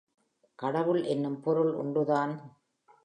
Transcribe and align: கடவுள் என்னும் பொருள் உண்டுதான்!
கடவுள் 0.59 1.03
என்னும் 1.03 1.39
பொருள் 1.39 1.71
உண்டுதான்! 1.73 2.33